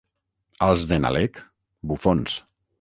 [0.67, 1.39] Als de Nalec,
[1.93, 2.43] bufons.